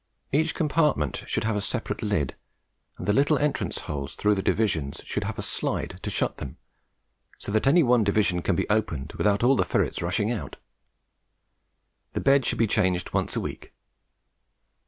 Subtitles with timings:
[0.31, 2.35] Each compartment should have a separate lid,
[2.97, 6.57] and the little entrance holes through the divisions should have a slide to shut them,
[7.37, 10.55] so that any one division can be opened without all the ferrets rushing out.
[12.13, 13.73] The bed should be changed once a week.